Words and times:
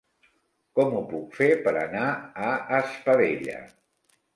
Com 0.79 0.95
ho 0.95 1.03
puc 1.11 1.37
fer 1.41 1.51
per 1.67 1.75
anar 1.85 2.09
a 2.49 2.51
Espadella? 2.83 3.65